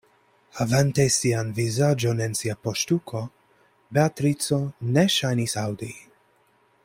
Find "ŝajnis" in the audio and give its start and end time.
5.19-5.59